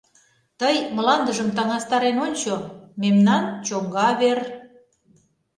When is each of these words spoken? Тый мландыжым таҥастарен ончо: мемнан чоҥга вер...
Тый 0.59 0.75
мландыжым 0.95 1.49
таҥастарен 1.57 2.17
ончо: 2.25 2.55
мемнан 3.01 3.43
чоҥга 3.67 4.09
вер... 4.19 4.39